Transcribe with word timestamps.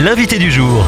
l'invité 0.00 0.38
du 0.38 0.50
jour. 0.50 0.84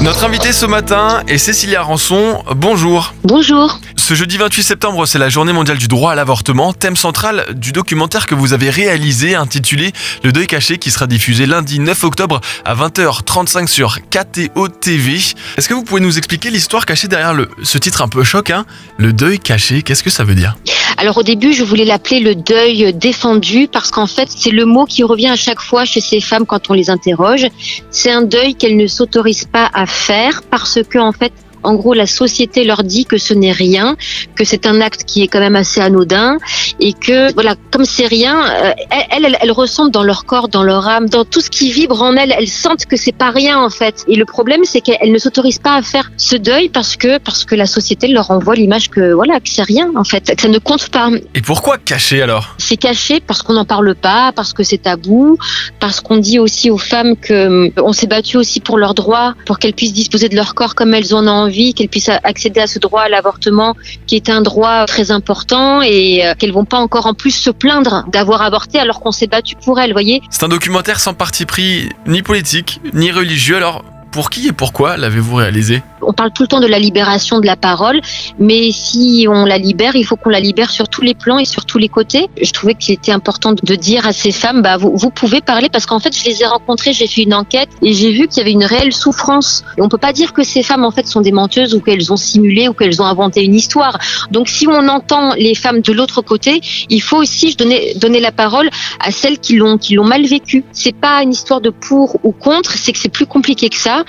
Notre 0.00 0.24
invité 0.24 0.52
ce 0.52 0.64
matin 0.64 1.22
est 1.28 1.36
Cécilia 1.36 1.82
Rançon. 1.82 2.42
Bonjour. 2.56 3.12
Bonjour. 3.22 3.78
Ce 4.10 4.16
jeudi 4.16 4.38
28 4.38 4.64
septembre, 4.64 5.06
c'est 5.06 5.20
la 5.20 5.28
journée 5.28 5.52
mondiale 5.52 5.78
du 5.78 5.86
droit 5.86 6.10
à 6.10 6.16
l'avortement, 6.16 6.72
thème 6.72 6.96
central 6.96 7.46
du 7.54 7.70
documentaire 7.70 8.26
que 8.26 8.34
vous 8.34 8.52
avez 8.52 8.68
réalisé 8.68 9.36
intitulé 9.36 9.92
Le 10.24 10.32
deuil 10.32 10.48
caché 10.48 10.78
qui 10.78 10.90
sera 10.90 11.06
diffusé 11.06 11.46
lundi 11.46 11.78
9 11.78 12.02
octobre 12.02 12.40
à 12.64 12.74
20h35 12.74 13.68
sur 13.68 14.00
KTO 14.10 14.66
TV. 14.66 15.20
Est-ce 15.56 15.68
que 15.68 15.74
vous 15.74 15.84
pouvez 15.84 16.00
nous 16.00 16.18
expliquer 16.18 16.50
l'histoire 16.50 16.86
cachée 16.86 17.06
derrière 17.06 17.36
ce 17.62 17.78
titre 17.78 18.02
un 18.02 18.08
peu 18.08 18.24
choc 18.24 18.50
hein? 18.50 18.66
Le 18.96 19.12
deuil 19.12 19.38
caché, 19.38 19.82
qu'est-ce 19.82 20.02
que 20.02 20.10
ça 20.10 20.24
veut 20.24 20.34
dire? 20.34 20.56
Alors 20.96 21.18
au 21.18 21.22
début, 21.22 21.52
je 21.52 21.62
voulais 21.62 21.84
l'appeler 21.84 22.18
le 22.18 22.34
deuil 22.34 22.92
défendu 22.92 23.68
parce 23.72 23.92
qu'en 23.92 24.08
fait, 24.08 24.28
c'est 24.28 24.50
le 24.50 24.66
mot 24.66 24.86
qui 24.86 25.04
revient 25.04 25.28
à 25.28 25.36
chaque 25.36 25.60
fois 25.60 25.84
chez 25.84 26.00
ces 26.00 26.20
femmes 26.20 26.46
quand 26.46 26.68
on 26.68 26.74
les 26.74 26.90
interroge. 26.90 27.46
C'est 27.92 28.10
un 28.10 28.22
deuil 28.22 28.56
qu'elles 28.56 28.76
ne 28.76 28.88
s'autorisent 28.88 29.46
pas 29.46 29.70
à 29.72 29.86
faire 29.86 30.42
parce 30.50 30.80
que 30.82 30.98
en 30.98 31.12
fait 31.12 31.32
en 31.62 31.74
gros, 31.74 31.94
la 31.94 32.06
société 32.06 32.64
leur 32.64 32.82
dit 32.82 33.04
que 33.04 33.18
ce 33.18 33.34
n'est 33.34 33.52
rien, 33.52 33.96
que 34.34 34.44
c'est 34.44 34.66
un 34.66 34.80
acte 34.80 35.04
qui 35.04 35.22
est 35.22 35.28
quand 35.28 35.40
même 35.40 35.56
assez 35.56 35.80
anodin 35.80 36.38
et 36.78 36.92
que, 36.92 37.32
voilà, 37.34 37.54
comme 37.70 37.84
c'est 37.84 38.06
rien, 38.06 38.44
euh, 38.44 38.72
elles, 38.90 39.24
elles, 39.24 39.38
elles, 39.40 39.52
ressentent 39.52 39.92
dans 39.92 40.02
leur 40.02 40.24
corps, 40.24 40.48
dans 40.48 40.62
leur 40.62 40.88
âme, 40.88 41.08
dans 41.08 41.24
tout 41.24 41.40
ce 41.40 41.50
qui 41.50 41.70
vibre 41.70 42.02
en 42.02 42.14
elles, 42.16 42.34
elles 42.36 42.48
sentent 42.48 42.86
que 42.86 42.96
c'est 42.96 43.12
pas 43.12 43.30
rien 43.30 43.58
en 43.58 43.70
fait. 43.70 44.04
Et 44.08 44.16
le 44.16 44.24
problème, 44.24 44.62
c'est 44.64 44.80
qu'elles 44.80 45.12
ne 45.12 45.18
s'autorisent 45.18 45.58
pas 45.58 45.74
à 45.74 45.82
faire 45.82 46.10
ce 46.16 46.36
deuil 46.36 46.68
parce 46.68 46.96
que 46.96 47.18
parce 47.18 47.44
que 47.44 47.54
la 47.54 47.66
société 47.66 48.08
leur 48.08 48.30
envoie 48.30 48.54
l'image 48.54 48.88
que 48.90 49.12
voilà, 49.12 49.40
que 49.40 49.48
c'est 49.48 49.62
rien 49.62 49.90
en 49.96 50.04
fait, 50.04 50.34
que 50.34 50.40
ça 50.40 50.48
ne 50.48 50.58
compte 50.58 50.88
pas. 50.88 51.10
Et 51.34 51.42
pourquoi 51.42 51.78
cacher 51.78 52.22
alors? 52.22 52.54
C'est 52.58 52.76
caché 52.76 53.20
parce 53.20 53.42
qu'on 53.42 53.54
n'en 53.54 53.64
parle 53.64 53.94
pas, 53.94 54.32
parce 54.32 54.52
que 54.52 54.62
c'est 54.62 54.78
tabou, 54.78 55.38
parce 55.78 56.00
qu'on 56.00 56.18
dit 56.18 56.38
aussi 56.38 56.70
aux 56.70 56.78
femmes 56.78 57.16
que 57.16 57.32
euh, 57.32 57.70
on 57.82 57.92
s'est 57.92 58.06
battu 58.06 58.36
aussi 58.36 58.60
pour 58.60 58.78
leurs 58.78 58.94
droits, 58.94 59.34
pour 59.46 59.58
qu'elles 59.58 59.74
puissent 59.74 59.92
disposer 59.92 60.28
de 60.28 60.36
leur 60.36 60.54
corps 60.54 60.74
comme 60.74 60.94
elles 60.94 61.14
en 61.14 61.26
ont 61.26 61.48
envie 61.50 61.74
qu'elles 61.74 61.88
puissent 61.88 62.08
accéder 62.08 62.60
à 62.60 62.66
ce 62.66 62.78
droit 62.78 63.02
à 63.02 63.08
l'avortement 63.08 63.74
qui 64.06 64.14
est 64.16 64.28
un 64.30 64.40
droit 64.40 64.86
très 64.86 65.10
important 65.10 65.82
et 65.82 66.24
euh, 66.24 66.34
qu'elles 66.38 66.52
vont 66.52 66.64
pas 66.64 66.78
encore 66.78 67.06
en 67.06 67.14
plus 67.14 67.32
se 67.32 67.50
plaindre 67.50 68.04
d'avoir 68.12 68.42
avorté 68.42 68.78
alors 68.78 69.00
qu'on 69.00 69.12
s'est 69.12 69.26
battu 69.26 69.56
pour 69.56 69.80
elles, 69.80 69.92
voyez. 69.92 70.22
C'est 70.30 70.44
un 70.44 70.48
documentaire 70.48 71.00
sans 71.00 71.14
parti 71.14 71.44
pris 71.46 71.88
ni 72.06 72.22
politique 72.22 72.80
ni 72.94 73.10
religieux 73.10 73.56
alors 73.56 73.84
pour 74.10 74.30
qui 74.30 74.48
et 74.48 74.52
pourquoi 74.52 74.96
l'avez-vous 74.96 75.36
réalisé 75.36 75.82
on 76.02 76.12
parle 76.12 76.32
tout 76.32 76.42
le 76.42 76.48
temps 76.48 76.60
de 76.60 76.66
la 76.66 76.78
libération 76.78 77.40
de 77.40 77.46
la 77.46 77.56
parole, 77.56 78.00
mais 78.38 78.70
si 78.72 79.26
on 79.28 79.44
la 79.44 79.58
libère, 79.58 79.96
il 79.96 80.04
faut 80.04 80.16
qu'on 80.16 80.30
la 80.30 80.40
libère 80.40 80.70
sur 80.70 80.88
tous 80.88 81.02
les 81.02 81.14
plans 81.14 81.38
et 81.38 81.44
sur 81.44 81.66
tous 81.66 81.78
les 81.78 81.88
côtés. 81.88 82.28
Je 82.40 82.50
trouvais 82.52 82.74
qu'il 82.74 82.94
était 82.94 83.12
important 83.12 83.52
de 83.52 83.74
dire 83.74 84.06
à 84.06 84.12
ces 84.12 84.32
femmes, 84.32 84.62
bah, 84.62 84.76
vous, 84.76 84.92
vous 84.94 85.10
pouvez 85.10 85.40
parler 85.40 85.68
parce 85.70 85.86
qu'en 85.86 86.00
fait, 86.00 86.16
je 86.16 86.24
les 86.24 86.42
ai 86.42 86.46
rencontrées, 86.46 86.92
j'ai 86.92 87.06
fait 87.06 87.22
une 87.22 87.34
enquête 87.34 87.68
et 87.82 87.92
j'ai 87.92 88.12
vu 88.12 88.28
qu'il 88.28 88.38
y 88.38 88.40
avait 88.40 88.52
une 88.52 88.64
réelle 88.64 88.92
souffrance. 88.92 89.64
Et 89.76 89.82
on 89.82 89.88
peut 89.88 89.98
pas 89.98 90.12
dire 90.12 90.32
que 90.32 90.42
ces 90.42 90.62
femmes, 90.62 90.84
en 90.84 90.90
fait, 90.90 91.06
sont 91.06 91.20
des 91.20 91.32
menteuses 91.32 91.74
ou 91.74 91.80
qu'elles 91.80 92.12
ont 92.12 92.16
simulé 92.16 92.68
ou 92.68 92.72
qu'elles 92.72 93.00
ont 93.02 93.06
inventé 93.06 93.44
une 93.44 93.54
histoire. 93.54 93.98
Donc, 94.30 94.48
si 94.48 94.66
on 94.66 94.88
entend 94.88 95.34
les 95.34 95.54
femmes 95.54 95.80
de 95.80 95.92
l'autre 95.92 96.22
côté, 96.22 96.60
il 96.88 97.02
faut 97.02 97.18
aussi 97.18 97.54
donner, 97.54 97.94
donner 97.96 98.20
la 98.20 98.32
parole 98.32 98.70
à 99.00 99.10
celles 99.10 99.38
qui 99.38 99.56
l'ont, 99.56 99.78
qui 99.78 99.94
l'ont 99.94 100.04
mal 100.04 100.24
vécu. 100.26 100.64
C'est 100.72 100.94
pas 100.94 101.22
une 101.22 101.32
histoire 101.32 101.60
de 101.60 101.70
pour 101.70 102.16
ou 102.24 102.32
contre, 102.32 102.72
c'est 102.72 102.92
que 102.92 102.98
c'est 102.98 103.08
plus 103.08 103.26
compliqué 103.26 103.68
que 103.68 103.76
ça. 103.76 103.99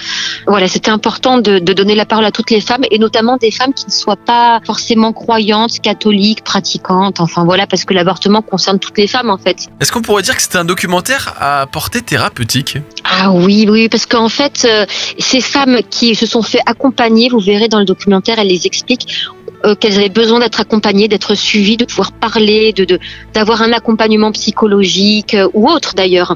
Voilà, 0.47 0.67
c'était 0.67 0.91
important 0.91 1.37
de, 1.37 1.59
de 1.59 1.73
donner 1.73 1.95
la 1.95 2.05
parole 2.05 2.25
à 2.25 2.31
toutes 2.31 2.51
les 2.51 2.61
femmes 2.61 2.83
et 2.89 2.99
notamment 2.99 3.37
des 3.37 3.51
femmes 3.51 3.73
qui 3.73 3.85
ne 3.87 3.91
soient 3.91 4.15
pas 4.15 4.59
forcément 4.65 5.13
croyantes, 5.13 5.79
catholiques, 5.79 6.43
pratiquantes. 6.43 7.19
Enfin 7.19 7.43
voilà, 7.45 7.67
parce 7.67 7.85
que 7.85 7.93
l'avortement 7.93 8.41
concerne 8.41 8.79
toutes 8.79 8.97
les 8.97 9.07
femmes 9.07 9.29
en 9.29 9.37
fait. 9.37 9.67
Est-ce 9.79 9.91
qu'on 9.91 10.01
pourrait 10.01 10.23
dire 10.23 10.35
que 10.35 10.41
c'est 10.41 10.55
un 10.55 10.65
documentaire 10.65 11.33
à 11.39 11.67
portée 11.67 12.01
thérapeutique? 12.01 12.77
Ah 13.03 13.31
oui, 13.31 13.65
oui, 13.69 13.89
parce 13.89 14.05
qu'en 14.05 14.29
fait, 14.29 14.65
euh, 14.69 14.85
ces 15.19 15.41
femmes 15.41 15.79
qui 15.89 16.15
se 16.15 16.25
sont 16.25 16.41
fait 16.41 16.61
accompagner, 16.65 17.29
vous 17.29 17.39
verrez 17.39 17.67
dans 17.67 17.79
le 17.79 17.85
documentaire, 17.85 18.39
elles 18.39 18.47
les 18.47 18.65
expliquent, 18.67 19.27
euh, 19.65 19.75
qu'elles 19.75 19.97
avaient 19.99 20.09
besoin 20.09 20.39
d'être 20.39 20.59
accompagnées, 20.59 21.07
d'être 21.07 21.35
suivies, 21.35 21.77
de 21.77 21.85
pouvoir 21.85 22.11
parler, 22.13 22.73
de 22.73 22.99
d'avoir 23.33 23.61
un 23.61 23.73
accompagnement 23.73 24.31
psychologique 24.31 25.35
euh, 25.35 25.47
ou 25.53 25.69
autre 25.69 25.93
d'ailleurs. 25.93 26.35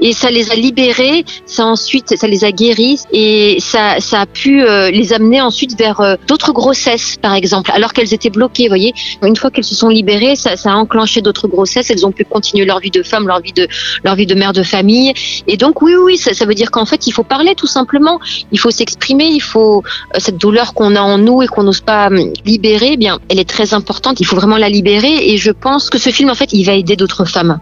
Et 0.00 0.12
ça 0.12 0.30
les 0.30 0.50
a 0.50 0.54
libérées, 0.54 1.24
ça 1.46 1.66
ensuite, 1.66 2.16
ça 2.16 2.26
les 2.26 2.44
a 2.44 2.52
guéries 2.52 3.00
et 3.12 3.56
ça, 3.60 4.00
ça 4.00 4.22
a 4.22 4.26
pu 4.26 4.62
euh, 4.62 4.90
les 4.90 5.12
amener 5.12 5.40
ensuite 5.40 5.78
vers 5.78 6.00
euh, 6.00 6.16
d'autres 6.26 6.52
grossesses, 6.52 7.16
par 7.20 7.34
exemple, 7.34 7.70
alors 7.72 7.92
qu'elles 7.92 8.12
étaient 8.12 8.30
bloquées. 8.30 8.68
Voyez, 8.68 8.92
une 9.22 9.36
fois 9.36 9.50
qu'elles 9.50 9.64
se 9.64 9.74
sont 9.74 9.88
libérées, 9.88 10.36
ça, 10.36 10.56
ça 10.56 10.72
a 10.72 10.74
enclenché 10.74 11.22
d'autres 11.22 11.48
grossesses. 11.48 11.90
Elles 11.90 12.06
ont 12.06 12.12
pu 12.12 12.24
continuer 12.24 12.64
leur 12.64 12.80
vie 12.80 12.90
de 12.90 13.02
femme, 13.02 13.26
leur 13.26 13.40
vie 13.40 13.52
de 13.52 13.68
leur 14.02 14.14
vie 14.14 14.26
de 14.26 14.34
mère 14.34 14.52
de 14.52 14.62
famille. 14.62 15.12
Et 15.46 15.56
donc 15.56 15.82
oui, 15.82 15.94
oui, 15.94 16.16
ça, 16.16 16.34
ça 16.34 16.44
veut 16.44 16.54
dire 16.54 16.70
qu'en 16.70 16.86
fait, 16.86 17.06
il 17.06 17.12
faut 17.12 17.24
parler 17.24 17.54
tout 17.54 17.66
simplement. 17.66 18.18
Il 18.52 18.58
faut 18.58 18.70
s'exprimer. 18.70 19.26
Il 19.26 19.42
faut 19.42 19.82
cette 20.18 20.38
douleur 20.38 20.74
qu'on 20.74 20.96
a 20.96 21.00
en 21.00 21.18
nous 21.18 21.42
et 21.42 21.46
qu'on 21.46 21.62
n'ose 21.62 21.80
pas 21.80 22.08
hum, 22.08 22.32
libérer. 22.44 22.90
Eh 22.92 22.96
bien, 22.96 23.18
elle 23.28 23.38
est 23.38 23.48
très 23.48 23.74
importante. 23.74 24.20
Il 24.20 24.26
faut 24.26 24.36
vraiment 24.36 24.58
la 24.58 24.68
libérer. 24.68 25.30
Et 25.30 25.36
je 25.36 25.50
pense 25.50 25.90
que 25.90 25.98
ce 25.98 26.10
film, 26.10 26.30
en 26.30 26.34
fait, 26.34 26.52
il 26.52 26.64
va 26.64 26.74
aider 26.74 26.96
d'autres 26.96 27.24
femmes, 27.24 27.58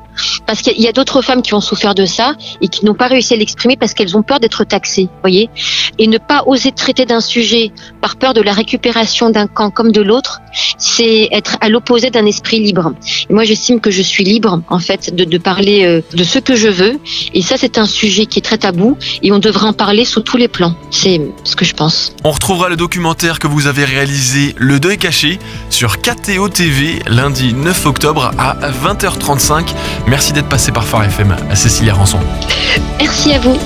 parce 0.47 0.63
qu'il 0.63 0.81
y 0.81 0.89
a 0.89 0.93
d'autres 0.93 1.23
femmes 1.23 1.43
qui 1.43 1.55
ont 1.55 1.61
souffert 1.61 1.95
de 1.95 2.07
ça 2.07 2.22
et 2.61 2.69
qui 2.69 2.85
n'ont 2.85 2.95
pas 2.95 3.07
réussi 3.07 3.35
à 3.35 3.37
l'exprimer 3.37 3.77
parce 3.77 3.95
qu'elles 3.95 4.17
ont 4.17 4.23
peur 4.23 4.41
d'être 4.41 4.65
taxées, 4.65 5.09
voyez, 5.23 5.51
et 5.99 6.07
ne 6.07 6.19
pas 6.19 6.45
oser 6.47 6.73
traiter 6.73 7.05
d'un 7.05 7.21
sujet 7.21 7.73
par 8.01 8.17
peur 8.17 8.35
de 8.35 8.41
la 8.41 8.53
récupération 8.53 9.31
d'un 9.31 9.47
camp 9.47 9.71
comme 9.71 9.93
de 9.93 10.01
l'autre, 10.01 10.41
c'est 10.79 11.29
être 11.33 11.57
à 11.61 11.69
l'opposé 11.69 12.11
d'un 12.11 12.27
esprit 12.27 12.61
libre. 12.61 12.93
Et 13.29 13.33
moi, 13.33 13.45
j'estime 13.45 13.81
que 13.81 13.91
je 13.91 14.03
suis 14.03 14.25
libre, 14.25 14.63
en 14.69 14.79
fait, 14.79 15.15
de, 15.15 15.25
de 15.25 15.39
parler 15.39 15.85
euh, 15.85 16.01
de 16.17 16.25
ce 16.25 16.39
que 16.39 16.55
je 16.55 16.69
veux, 16.69 16.99
et 17.35 17.43
ça, 17.43 17.57
c'est 17.57 17.79
un 17.79 17.87
sujet 17.87 18.27
qui 18.27 18.39
est 18.39 18.43
très 18.43 18.59
tabou, 18.59 18.97
et 19.23 19.33
on 19.33 19.39
devrait 19.39 19.67
en 19.67 19.73
parler 19.73 20.05
sous 20.05 20.21
tous 20.21 20.37
les 20.37 20.49
plans. 20.49 20.75
C'est 20.91 21.21
ce 21.45 21.57
que 21.57 21.65
je 21.65 21.75
pense. 21.75 22.15
On 22.25 22.31
retrouvera 22.31 22.69
le 22.69 22.77
documentaire 22.77 23.39
que 23.39 23.47
vous 23.47 23.67
avez 23.67 23.85
réalisé, 23.85 24.55
Le 24.57 24.81
Deuil 24.81 24.99
caché, 24.99 25.39
sur 25.71 26.01
KTO 26.01 26.49
TV 26.49 27.01
lundi 27.07 27.55
9 27.55 27.87
octobre 27.87 28.31
à 28.39 28.57
20h35. 28.71 29.69
Merci 30.07 30.33
d'être 30.33 30.49
passé 30.49 30.73
par 30.73 30.85
Phare 30.85 31.05
FM 31.05 31.37
à 31.51 31.57
Cécilia 31.57 31.95
Merci 32.99 33.33
à 33.33 33.39
vous. 33.39 33.59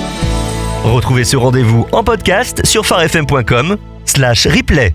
Retrouvez 0.83 1.23
ce 1.23 1.35
rendez-vous 1.37 1.87
en 1.91 2.03
podcast 2.03 2.65
sur 2.65 2.85
farfm.com 2.85 3.77
slash 4.05 4.47
replay. 4.47 4.93